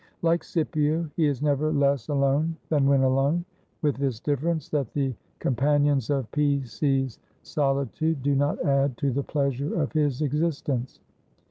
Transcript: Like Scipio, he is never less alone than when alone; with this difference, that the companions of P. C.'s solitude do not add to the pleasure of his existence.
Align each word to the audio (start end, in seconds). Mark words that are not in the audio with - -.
Like 0.23 0.43
Scipio, 0.43 1.07
he 1.15 1.27
is 1.27 1.43
never 1.43 1.71
less 1.71 2.07
alone 2.07 2.57
than 2.69 2.87
when 2.87 3.03
alone; 3.03 3.45
with 3.83 3.97
this 3.97 4.19
difference, 4.19 4.67
that 4.69 4.91
the 4.93 5.13
companions 5.37 6.09
of 6.09 6.31
P. 6.31 6.63
C.'s 6.63 7.19
solitude 7.43 8.23
do 8.23 8.33
not 8.33 8.59
add 8.65 8.97
to 8.97 9.11
the 9.11 9.21
pleasure 9.21 9.79
of 9.79 9.93
his 9.93 10.23
existence. 10.23 11.01